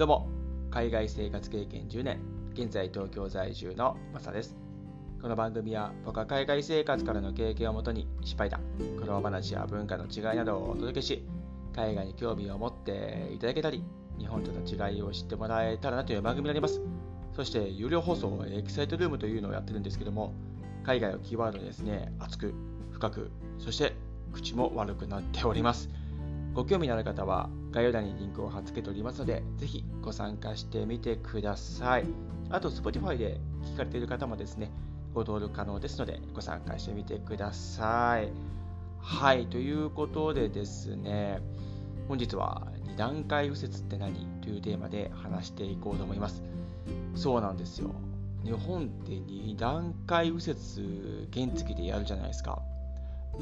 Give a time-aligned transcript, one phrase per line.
[0.00, 0.26] どうも、
[0.70, 2.20] 海外生活経験10年、
[2.54, 4.56] 現在東京在住のマサです。
[5.20, 8.62] この番組は僕は海外生活からの経験をもとに失敗談、
[8.98, 11.22] 苦労話や文化の違いなどをお届けし、
[11.76, 13.84] 海外に興味を持っていただけたり、
[14.18, 16.80] 日本との違いを知ってもらえたらなという番組になります。
[17.36, 20.32] そして有料放送エキサイトルームというのをやってるんですけども、
[20.82, 22.54] 海外をキーワードにですね、熱く、
[22.90, 23.94] 深く、そして
[24.32, 25.90] 口も悪くなっております。
[26.54, 32.04] ご興味のある方は概要欄にリンクを貼っ付けておりますので、ぜひご参加してみてください。
[32.50, 34.70] あと、Spotify で聞かれている方もですね、
[35.14, 38.32] ご登録可能ですので、ご参加してみてください。
[38.98, 41.40] はい、ということでですね、
[42.08, 46.42] 本日は2段階右折って何というテーマで話していこうと思います。
[47.14, 47.92] そうなんですよ。
[48.44, 50.58] 日本って2段階右折
[51.32, 52.62] 原付でやるじゃないですか。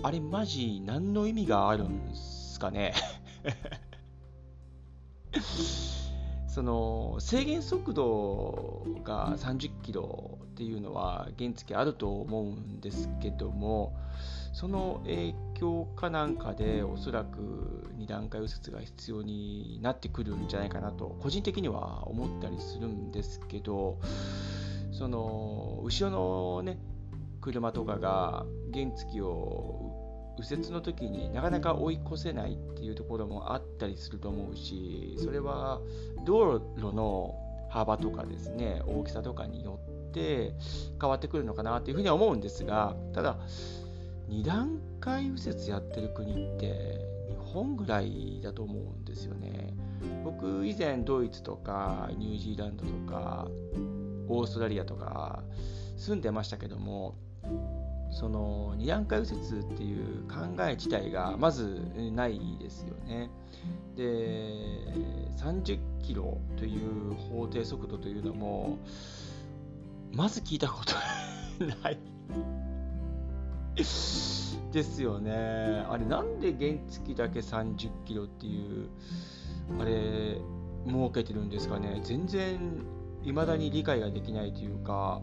[0.03, 2.93] あれマジ何の意味があるんすかね？
[6.49, 13.97] その制限速度が30キロっていうのは原付あると思うんですけども
[14.53, 23.99] その影響かなんかでおそらく2段階右折が必要になってくるんじゃないかなと個人的には思ったりするんですけど
[24.91, 26.79] その後ろのね
[27.41, 29.98] 車とかが原付を
[30.39, 35.81] 右折の時になかなか追い越せないっていうところもあったりすると思うしそれは
[36.25, 37.35] 道路の
[37.71, 40.55] 幅とかですね大きさとかによって
[41.01, 43.39] 変わってくるのかなというふうには思うんですがただ
[44.29, 49.75] 2段階右折やってる国って日本ぐらいだと思うんですよね。
[50.23, 53.49] 僕以前ドイツとかニュージーランドとか
[54.29, 55.43] オーストラリアとか
[55.97, 57.17] 住んでましたけども
[58.19, 61.81] その二段階右折っていう考え自体がまず
[62.13, 63.31] ないですよね。
[63.95, 64.03] で
[65.37, 68.79] 30キロという法定速度というのも
[70.13, 70.95] まず聞いたこと
[71.81, 71.99] ない
[73.77, 75.85] ですよね。
[75.89, 78.89] あれなんで原付だけ30キロっていう
[79.81, 80.41] あれ
[80.89, 82.01] 設けてるんですかね。
[82.03, 82.59] 全然
[83.23, 85.23] 未だに理解ができないというか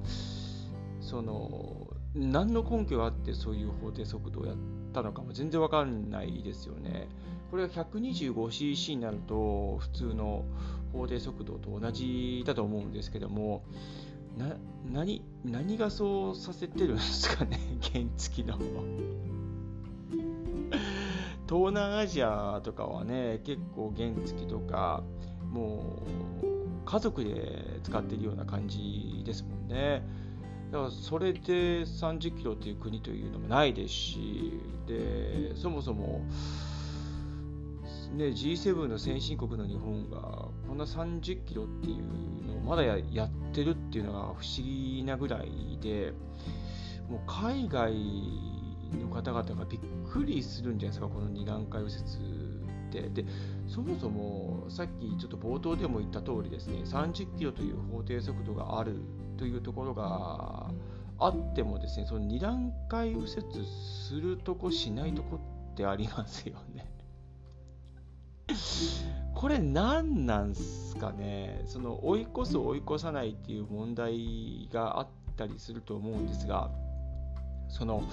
[1.01, 4.55] その何の根拠があってそういう法定速度をやっ
[4.93, 7.09] たのかも全然わかんないですよね。
[7.51, 10.45] これが 125cc になると普通の
[10.93, 13.63] 法定速度と同じだと思うんですけども
[14.37, 14.55] な
[14.91, 17.59] 何何がそうさせてるんですかね？
[17.93, 18.57] 原付の
[21.47, 25.03] 東南アジアとかはね結構原付とか
[25.51, 26.01] も
[26.41, 26.45] う
[26.85, 30.03] 家族で使ってるような感じですもんね。
[30.71, 36.21] だからそれで30キロっていう国というのもないですし、でそもそも、
[38.15, 40.19] ね、G7 の先進国の日本が
[40.67, 46.13] こんな30キロっていうのをまだやってるっていうのが不思議なぐらいで、
[47.09, 47.93] もう海外
[48.99, 53.09] の方々がびっくりするんじゃないですか、この2段階右折って。
[53.09, 53.25] で
[53.67, 59.01] そもそもさっきちょっと冒頭でも言った通りですね30キロという法定速度がある
[59.37, 60.69] というところが
[61.17, 63.29] あってもですねその2段階右折
[64.07, 65.39] するとこしないとこ
[65.73, 66.91] ってありますよね。
[69.33, 71.63] これ何なんすかね？
[71.65, 76.69] その追い越す追い越さないっていう問題があったりすると思うんですが
[77.67, 78.03] その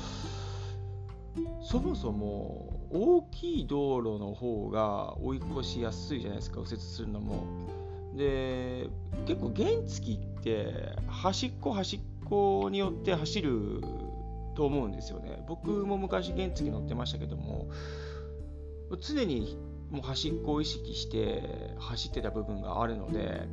[1.62, 7.81] そもそも大きい道路の方が追い越しやすいじゃないですか右折するのも。
[8.16, 8.88] で
[9.26, 13.82] 結構原付って端っこ端っこによって走る
[14.54, 15.44] と思うんですよね。
[15.48, 17.68] 僕も昔原付乗ってましたけども
[19.00, 19.56] 常に
[19.90, 21.42] もう端っこを意識して
[21.78, 23.46] 走ってた部分があるので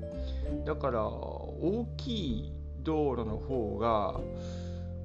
[0.65, 4.19] だから大きい道路の方が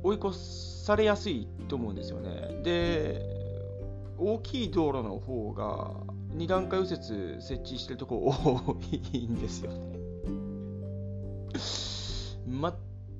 [0.03, 2.61] 追い越されやすいと思うんですよね。
[2.63, 3.23] で
[4.17, 7.03] 大きい道路の方が2段階右折
[7.41, 8.77] 設置してるとこ多
[9.13, 10.05] いんですよね。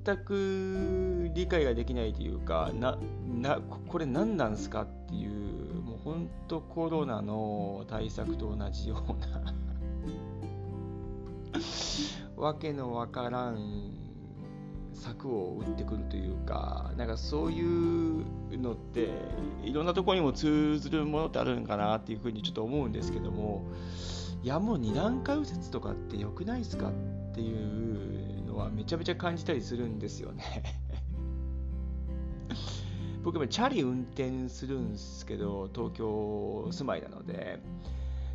[0.05, 2.99] 全く理解ができないというか、な、
[3.41, 9.55] な、これ何なんすかっていう、もう本当コロナの対策と同じような
[12.37, 14.04] わけのわからん
[14.95, 18.25] 策を打ってくるというか、なんかそういう
[18.57, 19.11] のって
[19.65, 23.65] いろんなところにも通ずるものってあるのかなっていうふうにちょっと思うんですけども、
[24.43, 26.93] いやもう二段階右折とかって良くないですかっ
[27.35, 30.45] ていうのはめちゃめちゃ感じたりするんですよね。
[33.25, 37.61] 僕もチャリ運転するんですけど、東京住まいなので、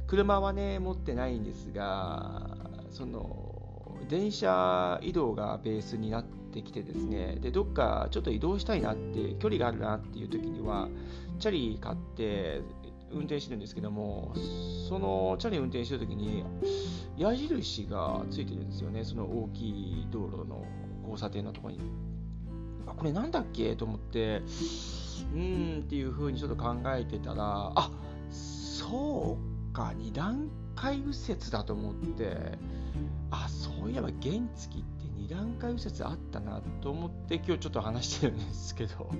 [0.07, 2.57] 車はね、持ってないんですが、
[2.89, 10.89] その電車移動がベースになってきてですねでどっかちょっと移動したいなって距離があるなっていう時には
[11.39, 12.61] チャリ買って
[13.11, 14.33] 運転してるんですけども
[14.87, 16.43] そのチャリ運転してる時に
[17.17, 20.63] 矢印がついてるんですよねその大きい道路の
[21.01, 21.79] 交差点のとこに。
[22.87, 23.75] あこれなんだっけ？
[23.75, 24.41] と思って
[25.35, 27.91] うんっていう風にちょっと考えてたらあ
[28.31, 29.37] そ
[29.71, 32.57] うか2段階右折だと思って
[33.31, 34.98] あそういえば原付って
[35.29, 39.13] 2段階右折あったなと思って今日ちょっと話してるんですけど こ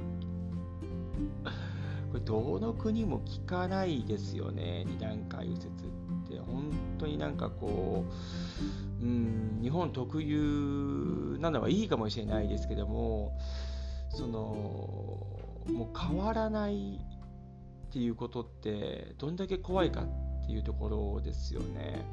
[2.16, 5.72] れどの国も聞かないですよね2段階右折っ
[6.28, 8.06] て本当になんかこ
[9.00, 13.38] ううん日本特有なのはいいかもしれないですけども
[14.10, 14.32] その
[15.72, 22.04] もう変わらないっていうことってどんだけ怖いかっていうところですよね。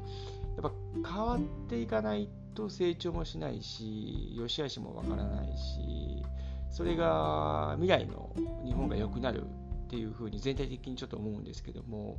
[0.55, 0.71] やっ
[1.03, 6.23] ぱ変わっていかないと成長もしないし良し悪しもわからないし
[6.71, 8.31] それが未来の
[8.65, 12.17] 日本が良くなるっていうふうに全体的にちょっと思うんですけども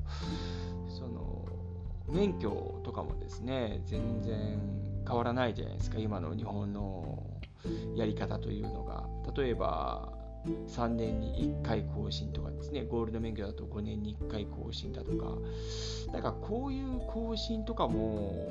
[0.89, 1.45] その
[2.09, 4.61] 免許とかもですね全然
[5.07, 7.27] 変わらないじゃないですか今の日本の
[7.97, 9.07] やり方というのが。
[9.37, 12.85] 例えば3年に1回更新とかですね。
[12.85, 15.37] ゴールド免許だと5年に1回更新だとか。
[16.13, 18.49] だかこういう更新とかも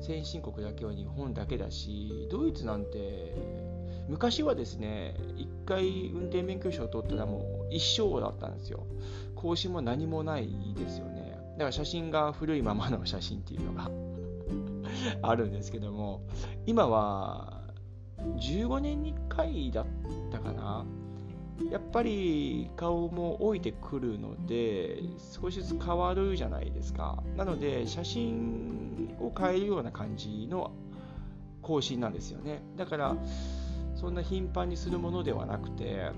[0.00, 3.34] 先進国だけは日本だけだしドイツなんて
[4.08, 8.86] 昔はですね1回運転免許証を取ったらもう一生だったんですよ。
[9.34, 11.38] 更新も何もないですよね。
[11.52, 13.90] だから写真が古いままの写真っていうのが
[15.22, 16.22] あるんですけども。
[16.66, 17.62] 今は
[18.18, 19.86] 15年に1回だっ
[20.30, 20.84] たかな。
[21.70, 25.02] やっぱり顔も置いてくるので
[25.40, 27.22] 少しずつ変わるじゃないですか。
[27.36, 30.72] なので写真を変えるような感じの
[31.62, 32.62] 更新なんですよね。
[32.76, 33.16] だから
[33.94, 36.10] そんな頻繁にするものではなくて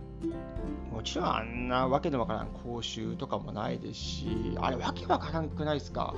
[0.90, 6.14] もちろんあんなわけのわからん講習とかもないですしあれわけわからんくないですか。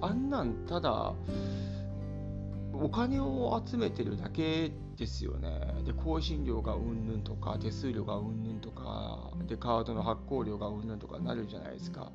[0.00, 1.14] あんなんただ
[2.80, 5.74] お金を集めてるだけですよね。
[5.84, 12.12] で、更新料がうんぬんとか、手数料がうんぬんとか、で、カードの発行料がうんぬんとかなるじゃないですか。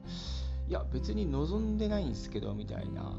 [0.67, 3.11] いや、別に望んでないんですけど、みたいな、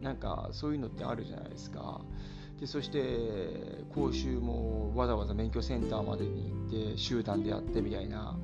[0.00, 2.00] なんかそういうのってあるじゃないですか。
[2.60, 8.38] で、そして、講習もわざわざ免許センターまでに行って、集団でやってみたいな。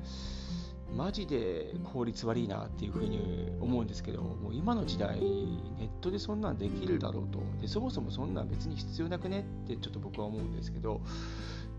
[0.95, 7.39] マジで効率悪いなっていうふうに思うんですけど、もう今の時代、ネットでそんなんできるだろうと。
[7.61, 11.01] で、そもそもそんなん別に必要なくねってちょっと僕は思うんですけど、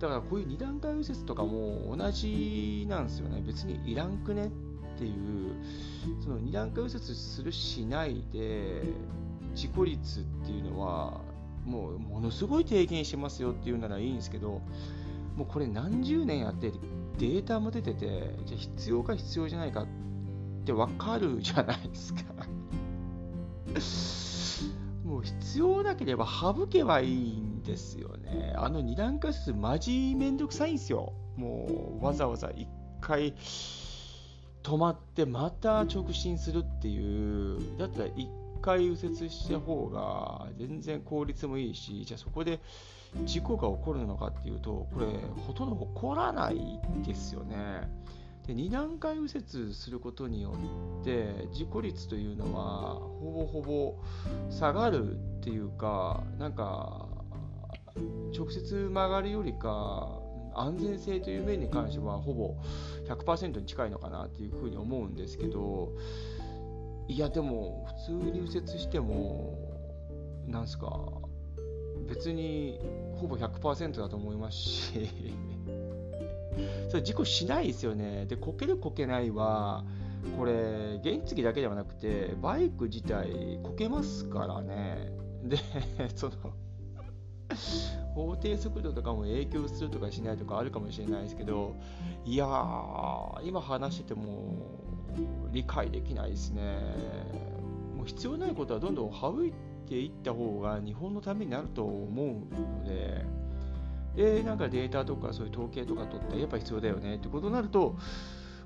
[0.01, 3.43] だからこういう二段階右折とかも同じなんですよね。
[3.47, 4.51] 別にいらんくねっ
[4.99, 5.13] ていう、
[6.23, 8.83] その二段階右折するしないで、
[9.55, 11.21] 事故率っていうのは、
[11.65, 14.61] もうものすごい低減してますよっていうならいいんですけど、
[15.37, 16.73] もうこれ何十年やって
[17.19, 19.87] データも出てて、じゃあ必要か必要じゃないかっ
[20.65, 22.23] て分かるじゃないですか
[25.05, 28.55] もう必要なければ省けばいいんですよね。
[28.57, 31.13] あの二段階数マジめんどくさいんですよ。
[31.37, 32.67] もうわざわざ1
[33.01, 33.35] 回
[34.63, 42.61] 止まってまた直進するっていう、だったら1回右折した方が全然効率もいいし、じゃあそこで
[43.25, 45.07] 事故が起こるのかっていうと、これ、
[45.47, 47.89] ほとんど起こらないですよね。
[48.47, 50.53] で2段階右折することによ
[51.01, 53.95] って事故率というのはほぼほぼ
[54.51, 57.09] 下がるっていうかなんか
[58.37, 60.21] 直接曲がるよりか
[60.55, 62.55] 安全性という面に関してはほぼ
[63.09, 65.93] 100%に近いのかなっていうふうに思うんですけど
[67.09, 69.59] いやでも普通に右折しても
[70.47, 71.01] なんすか
[72.09, 72.79] 別に
[73.17, 75.09] ほぼ100%だと思いますし
[76.89, 78.27] それ事故しないですよね。
[78.27, 79.85] で、こけるこけないは、
[80.39, 85.13] これ、原付だけではなくて、バイク自体こけますからね。
[85.45, 85.59] で、
[86.15, 86.33] その、
[88.15, 91.75] 法定速度とかも影響するとかしないとかあるかもしれないですけど、
[92.25, 94.55] いやー、今話してても
[95.53, 96.79] 理解できないですね。
[97.97, 103.25] もう必要ないことはどんどん省いてていった方が日本のためになると思うので、
[104.17, 107.97] で、なんかデータとかそういう統計とか取ってやっぱ必要だよねってことになると、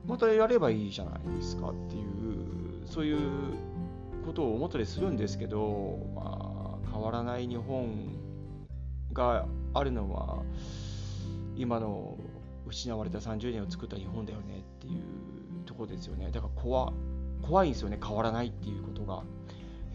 [0.06, 3.18] またやればいいじゃないですかっていう、そういう
[4.26, 7.88] ことを思ったりするんですけど、まあ、変わらない日本
[9.12, 10.42] があるのは、
[11.56, 12.16] 今の
[12.66, 15.02] 失われた30年を作った日本だよねっていう
[15.64, 16.30] ところですよね。
[16.30, 16.92] だから怖
[17.42, 19.22] 怖いんですよね、変わらないっていうことが。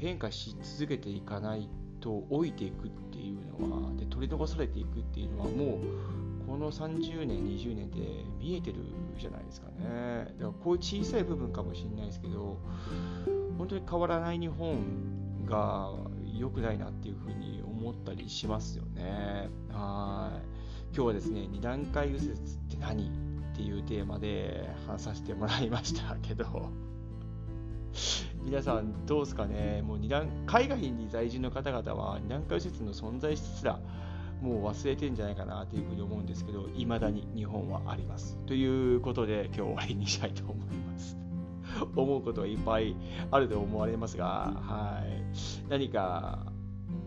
[0.03, 1.69] 変化し続けていかない
[2.01, 8.01] と老いていくっていうのはで取り残されていくっていうのはもうこの30年20年で
[8.38, 8.79] 見えてる
[9.17, 10.25] じゃないですかね。
[10.38, 12.60] だからこういう小さい部分かもしれないですけど
[13.57, 15.93] 本当に変わらない日本が
[16.38, 19.50] 良くないなっていうふうに思ったりしますよね。
[19.72, 20.95] はい。
[20.95, 26.69] 今日はですね二段階右折って何っていうテーマで話させてもらいましたけど。
[28.43, 29.81] 皆さんどうですかね？
[29.81, 33.79] もう二段海外に在住の方々は二段階右折の存在すら
[34.41, 38.38] もう忘れてんじゃないかなというふうに思うんですけど、いまだに日本はあります。
[38.45, 41.17] ということで、今日終わりにしたいと思います。
[41.95, 42.95] 思うことはいっぱい
[43.31, 45.69] あると思われますが、はい。
[45.69, 46.51] 何か、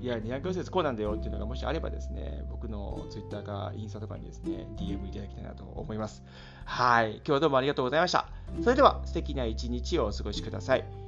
[0.00, 6.24] いや、二段階右折こうなんだよっていうのがもしあればですね、僕の Twitter かインスタとかにですね、DM いただきたいなと思います。
[6.64, 7.16] はい。
[7.16, 8.28] 今日はどうもありがとうございました。
[8.62, 11.05] それでは、素敵な一日をお過ごしください。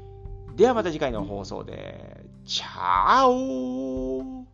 [0.58, 2.24] ではまた次回の放送で。
[2.44, 4.44] チャオ